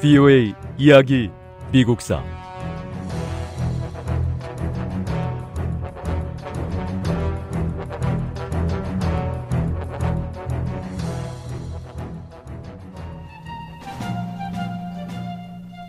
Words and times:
VOA 0.00 0.54
이야기 0.78 1.30
미국사 1.72 2.24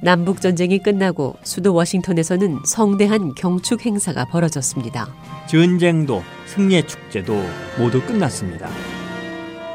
남북 0.04 0.41
전쟁이 0.41 0.78
끝나고 0.80 1.38
수도 1.43 1.73
워싱턴에서는 1.73 2.59
성대한 2.66 3.34
경축 3.36 3.86
행사가 3.86 4.25
벌어졌습니다. 4.25 5.07
전쟁도 5.48 6.21
승리의 6.48 6.86
축제도 6.86 7.42
모두 7.79 8.01
끝났습니다. 8.01 8.68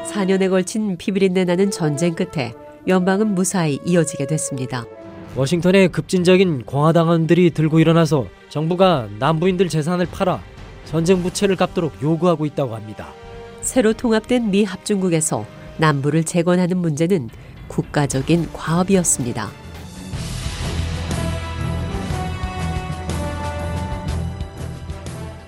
4년에 0.05 0.51
걸친 0.51 0.95
피비린내 0.97 1.45
나는 1.45 1.71
전쟁 1.71 2.13
끝에 2.13 2.53
연방은 2.87 3.35
무사히 3.35 3.79
이어지게 3.85 4.27
됐습니다. 4.27 4.85
워싱턴에 5.35 5.89
급진적인 5.89 6.63
공화당원들이 6.65 7.51
들고 7.51 7.79
일어나서 7.79 8.27
정부가 8.49 9.07
남부인들 9.19 9.67
재산을 9.67 10.05
팔아 10.05 10.41
전쟁 10.85 11.21
부채를 11.21 11.57
갚도록 11.57 12.01
요구하고 12.01 12.45
있다고 12.45 12.75
합니다. 12.75 13.09
새로 13.61 13.91
통합된 13.91 14.51
미 14.51 14.63
합중국에서 14.63 15.45
남부를 15.77 16.23
재건하는 16.23 16.77
문제는 16.77 17.29
국가적인 17.67 18.51
과업이었습니다. 18.53 19.49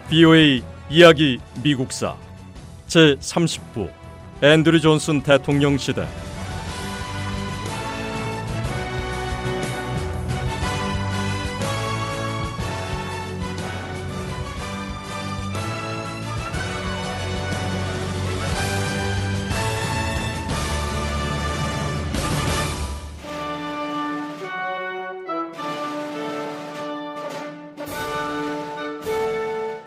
VOA 0.09 0.61
이야기 0.89 1.39
미국사 1.63 2.15
제 2.87 3.15
30부 3.15 3.89
앤드류 4.41 4.81
존슨 4.81 5.21
대통령 5.21 5.77
시대 5.77 6.05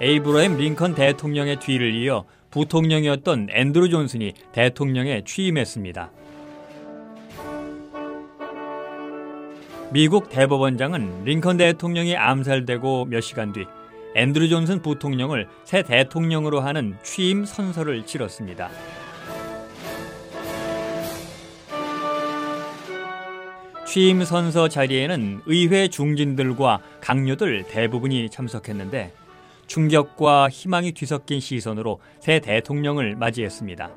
에이브러햄 0.03 0.57
링컨 0.57 0.97
대통령의 0.97 1.61
뒤를 1.61 1.95
이어 1.95 2.25
부통령이었던 2.51 3.47
앤드루 3.53 3.89
존슨이 3.89 4.33
대통령에 4.51 5.23
취임했습니다. 5.25 6.11
미국 9.93 10.29
대법원장은 10.29 11.23
링컨 11.25 11.57
대통령이 11.57 12.17
암살되고 12.17 13.05
몇 13.05 13.21
시간 13.21 13.53
뒤 13.53 13.65
앤드루 14.17 14.49
존슨 14.49 14.83
부통령을 14.83 15.47
새 15.63 15.85
대통령으로 15.85 16.61
하는 16.61 16.97
취임 17.05 17.45
선서를 17.45 18.05
치렀습니다. 18.05 18.71
취임 23.87 24.25
선서 24.25 24.69
자리에는 24.69 25.43
의회 25.47 25.87
중진들과 25.87 26.81
각료들 27.01 27.69
대부분이 27.69 28.31
참석했는데 28.31 29.22
충격과 29.73 30.51
희망이 30.51 30.93
뒤섞인 30.93 31.41
시선으로 31.41 31.99
새 32.21 32.41
대통령을 32.41 33.17
맞이했습니다. 33.17 33.91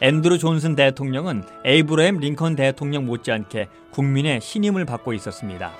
앤드루 0.00 0.38
존슨 0.38 0.74
대통령은 0.74 1.42
에이브러햄 1.66 2.16
링컨 2.16 2.56
대통령 2.56 3.04
못지않게 3.04 3.68
국민의 3.90 4.40
신임을 4.40 4.86
받고 4.86 5.12
있었습니다. 5.12 5.70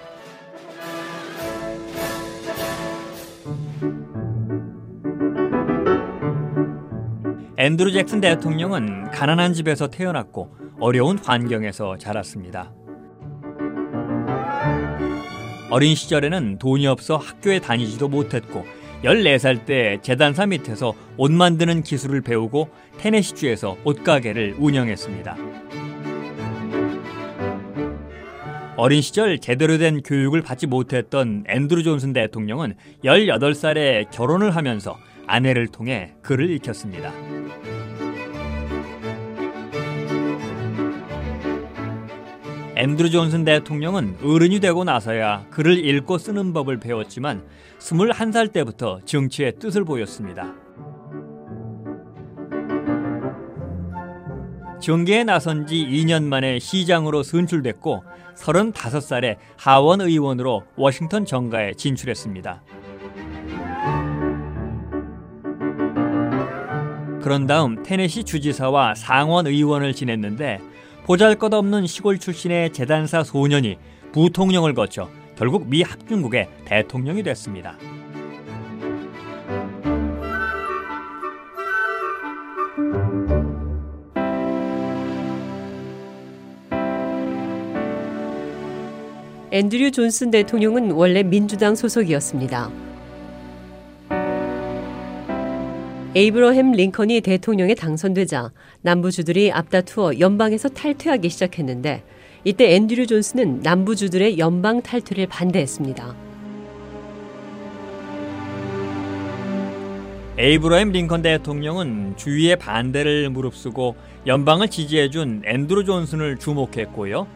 앤드루 7.57 7.93
잭슨 7.93 8.21
대통령은 8.21 9.11
가난한 9.11 9.55
집에서 9.55 9.89
태어났고 9.89 10.55
어려운 10.79 11.17
환경에서 11.17 11.97
자랐습니다. 11.97 12.75
어린 15.71 15.95
시절에는 15.95 16.59
돈이 16.59 16.87
없어 16.89 17.17
학교에 17.17 17.61
다니지도 17.61 18.09
못했고 18.09 18.67
14살 19.05 19.65
때 19.65 19.99
재단사 20.03 20.47
밑에서 20.47 20.95
옷 21.17 21.31
만드는 21.31 21.83
기술을 21.83 22.21
배우고 22.21 22.69
테네시주에서 22.99 23.79
옷가게를 23.85 24.57
운영했습니다. 24.59 25.37
어린 28.77 29.01
시절 29.01 29.39
제대로 29.39 29.79
된 29.79 30.03
교육을 30.03 30.43
받지 30.43 30.67
못했던 30.67 31.45
앤드루 31.47 31.83
존슨 31.83 32.13
대통령은 32.13 32.75
18살에 33.05 34.11
결혼을 34.11 34.57
하면서 34.57 34.99
아내를 35.27 35.69
통해 35.69 36.15
글을 36.23 36.51
익혔습니다. 36.51 37.13
앤드루 42.81 43.11
존슨 43.11 43.45
대통령은 43.45 44.17
어른이 44.25 44.59
되고 44.61 44.85
나서야 44.85 45.45
글을 45.51 45.85
읽고 45.85 46.17
쓰는 46.17 46.55
법을 46.55 46.81
배웠지만 46.81 47.47
21살 47.79 48.55
때부터 48.55 49.01
정치의 49.05 49.57
뜻을 49.59 49.85
보였습니다. 49.85 50.55
정계에 54.81 55.25
나선 55.25 55.67
지 55.67 55.75
2년 55.75 56.23
만에 56.25 56.59
시장으로 56.59 57.23
선출됐고 57.23 58.03
35살에 58.37 59.37
하원 59.59 60.01
의원으로 60.01 60.63
워싱턴 60.77 61.27
정가에 61.27 61.75
진출했습니다. 61.75 62.63
그런 67.21 67.47
다음 67.47 67.83
테네시 67.83 68.25
주지사와 68.25 68.95
상원 68.95 69.47
의원을 69.47 69.93
지냈는데 69.93 70.61
보잘것없는 71.11 71.89
시골 71.89 72.21
출신의 72.21 72.73
재단사 72.73 73.25
소년이 73.25 73.79
부통령을 74.13 74.75
거쳐 74.75 75.11
결국 75.37 75.67
미 75.67 75.83
합중국의 75.83 76.49
대통령이 76.65 77.25
됐습니다. 77.25 77.77
앤드류 89.51 89.91
존슨 89.91 90.31
대통령은 90.31 90.93
원래 90.93 91.25
민주당 91.25 91.75
소속이었습니다. 91.75 92.90
에이브러햄 96.13 96.73
링컨이 96.73 97.21
대통령에 97.21 97.77
당선되자 97.77 98.51
남부주들이 98.83 99.53
앞다투어 99.53 100.19
연방에서 100.19 100.69
탈퇴하기 100.69 101.29
시작했는데 101.29 102.03
이때 102.43 102.75
앤드류 102.75 103.07
존슨은 103.07 103.61
남부주들의 103.61 104.37
연방 104.41 104.83
탈퇴를 104.83 105.29
반대했습니다. 105.29 106.17
에이브러햄 110.37 110.91
링컨 110.91 111.23
대통령은 111.23 112.17
주위의 112.17 112.57
반대를 112.57 113.31
무릅쓰고 113.31 113.95
연방을 114.27 114.69
지지해준 114.69 115.43
앤드루 115.45 115.85
존슨을 115.85 116.39
주목했고요. 116.39 117.29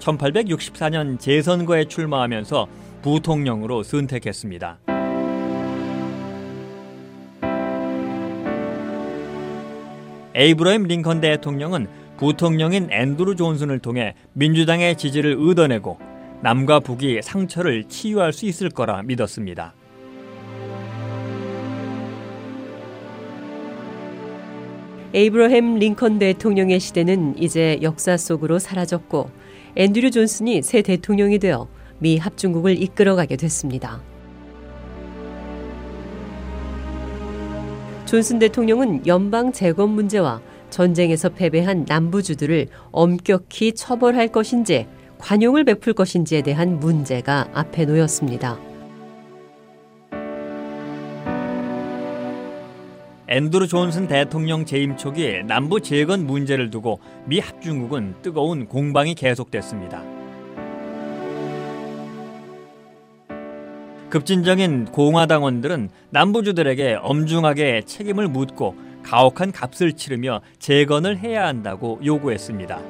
1864년 0.00 1.18
재선거에 1.18 1.86
출마하면서 1.86 2.66
부통령으로 3.00 3.84
선택했습니다. 3.84 4.97
에이브러햄 10.38 10.84
링컨 10.84 11.20
대통령은 11.20 11.88
부통령인 12.16 12.92
앤드루 12.92 13.34
존슨을 13.34 13.80
통해 13.80 14.14
민주당의 14.34 14.96
지지를 14.96 15.36
얻어내고 15.36 15.98
남과 16.42 16.78
북이 16.78 17.22
상처를 17.22 17.88
치유할 17.88 18.32
수 18.32 18.46
있을 18.46 18.70
거라 18.70 19.02
믿었습니다. 19.02 19.74
에이브러햄 25.12 25.80
링컨 25.80 26.20
대통령의 26.20 26.78
시대는 26.78 27.36
이제 27.42 27.80
역사 27.82 28.16
속으로 28.16 28.60
사라졌고 28.60 29.30
앤드류 29.74 30.12
존슨이 30.12 30.62
새 30.62 30.82
대통령이 30.82 31.40
되어 31.40 31.66
미 31.98 32.16
합중국을 32.16 32.80
이끌어가게 32.80 33.34
됐습니다. 33.34 34.00
존슨 38.08 38.38
대통령은 38.38 39.06
연방 39.06 39.52
재건 39.52 39.90
문제와 39.90 40.40
전쟁에서 40.70 41.28
패배한 41.28 41.84
남부주들을 41.86 42.68
엄격히 42.90 43.74
처벌할 43.74 44.28
것인지 44.28 44.86
관용을 45.18 45.64
베풀 45.64 45.92
것인지에 45.92 46.40
대한 46.40 46.80
문제가 46.80 47.50
앞에 47.52 47.84
놓였습니다. 47.84 48.58
앤드루 53.28 53.66
존슨 53.68 54.08
대통령 54.08 54.64
재임 54.64 54.96
초기 54.96 55.42
남부 55.44 55.82
재건 55.82 56.26
문제를 56.26 56.70
두고 56.70 57.00
미 57.26 57.40
합중국은 57.40 58.14
뜨거운 58.22 58.64
공방이 58.68 59.14
계속됐습니다. 59.14 60.17
급진적인 64.10 64.86
공화당원들은 64.86 65.90
남부주들에게 66.10 66.98
엄중하게 67.02 67.82
책임을 67.84 68.28
묻고 68.28 68.74
가혹한 69.02 69.52
값을 69.52 69.92
치르며 69.92 70.40
재건을 70.58 71.18
해야 71.18 71.46
한다고 71.46 72.00
요구했습니다. 72.04 72.80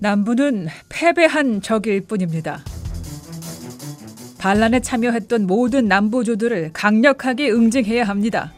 남부는 0.00 0.68
패배한 0.88 1.60
적일 1.60 2.02
뿐입니다. 2.02 2.62
반란에 4.38 4.78
참여했던 4.80 5.46
모든 5.46 5.86
남부주들을 5.86 6.70
강력하게 6.72 7.50
응징해야 7.50 8.04
합니다. 8.04 8.52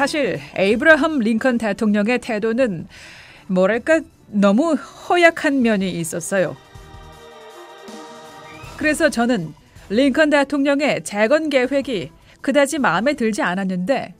사실 0.00 0.40
에이브라함 0.56 1.18
링컨 1.18 1.58
대통령의 1.58 2.20
태도는 2.20 2.88
뭐랄까 3.48 4.00
너무 4.28 4.72
허약한 4.72 5.60
면이 5.60 5.90
있었어요. 5.90 6.56
그래서 8.78 9.10
저는 9.10 9.52
링컨 9.90 10.30
대통령의 10.30 11.04
재건 11.04 11.50
계획이 11.50 12.12
그다지 12.40 12.78
마음에 12.78 13.12
들지 13.12 13.42
않았는데 13.42 14.14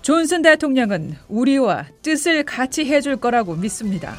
존슨 0.00 0.40
대통령은 0.40 1.16
우리와 1.28 1.84
뜻을 2.00 2.42
같이 2.42 2.86
해줄 2.86 3.18
거라고 3.18 3.56
믿습니다. 3.56 4.14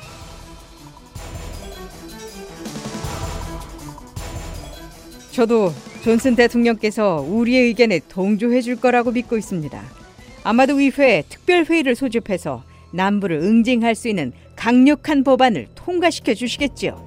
저도 5.31 5.73
존슨 6.03 6.35
대통령께서 6.35 7.25
우리의 7.27 7.69
의견에 7.69 8.01
동조해 8.07 8.61
줄 8.61 8.75
거라고 8.75 9.09
믿고 9.09 9.35
있습니다. 9.35 10.04
아마도 10.45 10.79
의회에 10.79 11.23
특별회의를 11.27 11.95
소집해서 11.95 12.63
남부를 12.91 13.37
응징할 13.37 13.95
수 13.95 14.07
있는 14.07 14.31
강력한 14.55 15.23
법안을 15.23 15.69
통과시켜 15.73 16.35
주시겠지요. 16.35 17.03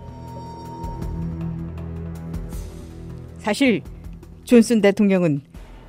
사실 3.38 3.81
존슨 4.43 4.81
대통령은 4.81 5.43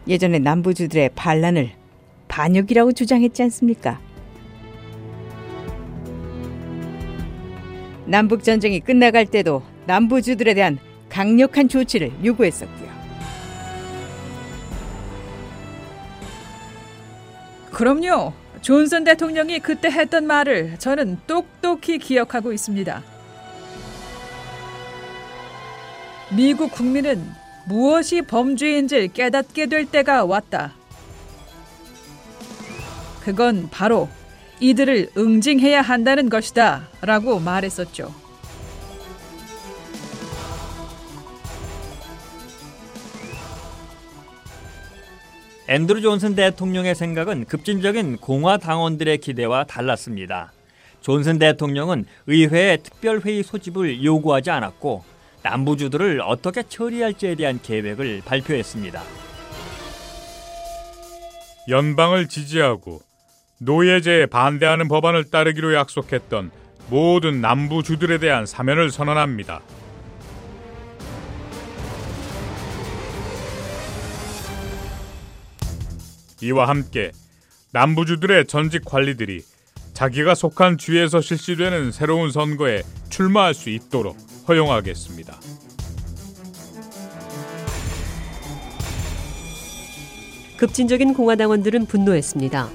예전에 0.07 0.37
남부주들의 0.37 1.09
반란을 1.15 1.71
반역이라고 2.27 2.91
주장했지 2.91 3.41
않습니까? 3.41 3.99
남북 8.05 8.43
전쟁이 8.43 8.79
끝나갈 8.79 9.25
때도 9.25 9.63
남부주들에 9.87 10.53
대한 10.53 10.77
강력한 11.09 11.67
조치를 11.67 12.11
요구했었고요. 12.23 12.98
그럼요. 17.79 18.33
존슨 18.61 19.05
대통령이 19.05 19.59
그때 19.59 19.89
했던 19.89 20.27
말을 20.27 20.75
저는 20.79 21.17
똑똑히 21.25 21.97
기억하고 21.97 22.51
있습니다. 22.51 23.01
미국 26.35 26.73
국민은 26.73 27.25
무엇이 27.69 28.21
범죄인지 28.21 29.11
깨닫게 29.13 29.67
될 29.67 29.85
때가 29.85 30.25
왔다. 30.25 30.73
그건 33.21 33.69
바로 33.71 34.09
이들을 34.59 35.11
응징해야 35.15 35.79
한다는 35.79 36.29
것이다. 36.29 36.89
라고 36.99 37.39
말했었죠. 37.39 38.13
앤드루 45.69 46.01
존슨 46.01 46.33
대통령의 46.33 46.95
생각은 46.95 47.45
급진적인 47.45 48.17
공화 48.17 48.57
당원들의 48.57 49.19
기대와 49.19 49.65
달랐습니다. 49.65 50.51
존슨 50.99 51.37
대통령은 51.37 52.05
의회에 52.25 52.77
특별회의 52.77 53.43
소집을 53.43 54.03
요구하지 54.03 54.49
않았고 54.49 55.03
남부주들을 55.43 56.21
어떻게 56.21 56.63
처리할지에 56.63 57.35
대한 57.35 57.59
계획을 57.61 58.23
발표했습니다. 58.25 58.99
연방을 61.67 62.27
지지하고 62.27 63.01
노예제에 63.59 64.25
반대하는 64.25 64.87
법안을 64.87 65.25
따르기로 65.29 65.75
약속했던 65.75 66.49
모든 66.89 67.41
남부주들에 67.41 68.17
대한 68.17 68.47
사면을 68.47 68.89
선언합니다. 68.89 69.61
이와 76.41 76.67
함께 76.67 77.11
남부주들의 77.71 78.47
전직 78.47 78.83
관리들이 78.85 79.43
자기가 79.93 80.33
속한 80.33 80.77
주에서 80.77 81.21
실시되는 81.21 81.91
새로운 81.91 82.31
선거에 82.31 82.83
출마할 83.09 83.53
수 83.53 83.69
있도록 83.69 84.15
허용하겠습니다. 84.47 85.37
급진적인 90.57 91.13
공화당원들은 91.13 91.85
분노했습니다. 91.85 92.69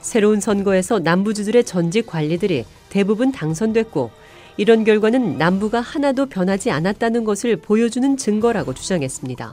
새로운 0.00 0.40
선거에서 0.40 0.98
남부주들의 1.00 1.64
전직 1.64 2.06
관리들이 2.06 2.64
대부분 2.88 3.32
당선됐고 3.32 4.10
이런 4.56 4.84
결과는 4.84 5.36
남부가 5.36 5.80
하나도 5.80 6.26
변하지 6.26 6.70
않았다는 6.70 7.24
것을 7.24 7.56
보여주는 7.56 8.16
증거라고 8.16 8.72
주장했습니다. 8.72 9.52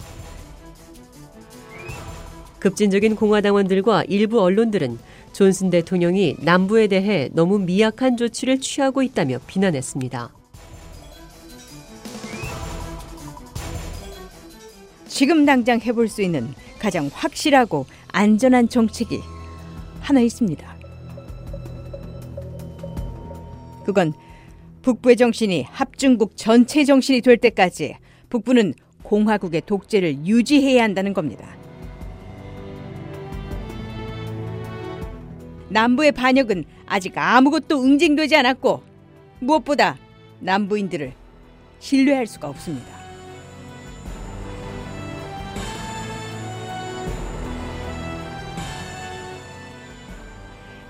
급진적인 2.64 3.18
공화당원들과 3.18 4.06
일부 4.08 4.42
언론들은 4.42 4.98
존슨 5.34 5.70
대통령이 5.70 6.38
남부에 6.40 6.88
대해 6.88 7.30
너무 7.34 7.60
미약한 7.60 8.16
조치를 8.16 8.62
취하고 8.62 9.04
있다며 9.04 9.40
비난했습니다. 9.48 10.32
지금 15.10 15.46
당장 15.46 15.82
해볼 15.82 16.08
수 16.08 16.22
있는 16.22 16.54
가장 16.80 17.10
확실하고 17.12 17.86
안전한 18.14 18.70
정책이 18.70 19.20
하나 20.00 20.22
있습니다. 20.22 20.76
그건 23.86 24.14
북부의 24.84 25.18
정신이 25.18 25.64
합중국 25.64 26.38
전체 26.38 26.86
정신이 26.86 27.20
될 27.20 27.36
때까지 27.36 27.98
북부는 28.30 28.74
공화국의 29.04 29.64
독재를 29.66 30.26
유지해야 30.26 30.82
한다는 30.82 31.14
겁니다. 31.14 31.63
남부의 35.74 36.12
반역은 36.12 36.66
아직 36.86 37.18
아무것도 37.18 37.84
응징되지 37.84 38.36
않았고 38.36 38.84
무엇보다 39.40 39.98
남부인들을 40.40 41.14
신뢰할 41.80 42.28
수가 42.28 42.48
없습니다. 42.50 42.94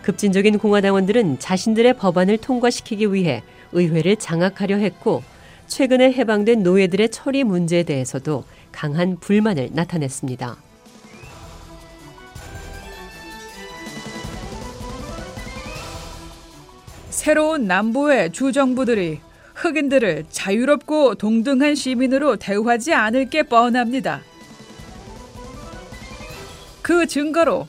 급진적인 0.02 0.60
공화당원들은 0.60 1.40
자신들의 1.40 1.94
법안을 1.94 2.38
통과시키기 2.40 3.14
위해 3.14 3.42
의회를 3.72 4.18
장악하려 4.18 4.76
했고 4.76 5.24
최근에 5.68 6.12
해방된 6.12 6.62
노예들의 6.62 7.10
처리 7.10 7.46
문제에 7.46 7.84
대해서도 7.84 8.44
강한 8.74 9.18
불만을 9.18 9.70
나타냈습니다. 9.72 10.63
새로운 17.24 17.68
남부의 17.68 18.34
주정부들이 18.34 19.22
흑인들을 19.56 20.26
자유롭고 20.30 21.16
동등한 21.16 21.74
시민으로 21.74 22.36
대우하지 22.36 22.94
않을 22.94 23.30
게 23.30 23.44
뻔합니다. 23.44 24.22
그 26.82 27.08
증거로 27.08 27.66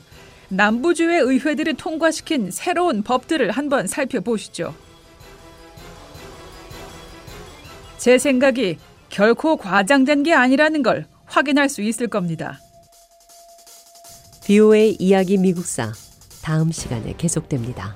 남부주의 0.49 1.21
의회들이 1.21 1.75
통과시킨 1.75 2.51
새로운 2.51 3.01
법들을 3.01 3.49
한번 3.51 3.87
살펴보시죠. 3.87 4.75
제 7.97 8.17
생각이 8.17 8.77
결코 9.07 9.55
과장된 9.55 10.23
게 10.23 10.33
아니라는 10.33 10.83
걸 10.83 11.05
확인할 11.27 11.69
수 11.69 11.81
있을 11.81 12.07
겁니다. 12.09 12.59
BOA 14.45 14.97
이야기 14.99 15.37
미국사 15.37 15.93
다음 16.43 16.73
시간에 16.73 17.13
계속됩니다. 17.17 17.95